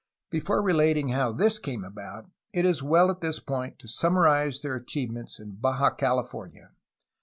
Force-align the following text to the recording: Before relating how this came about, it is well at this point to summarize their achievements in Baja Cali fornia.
Before 0.31 0.63
relating 0.63 1.09
how 1.09 1.31
this 1.31 1.59
came 1.59 1.83
about, 1.83 2.25
it 2.55 2.65
is 2.65 2.81
well 2.81 3.11
at 3.11 3.21
this 3.21 3.39
point 3.39 3.77
to 3.77 3.87
summarize 3.87 4.61
their 4.61 4.73
achievements 4.73 5.39
in 5.39 5.51
Baja 5.57 5.91
Cali 5.91 6.23
fornia. 6.27 6.71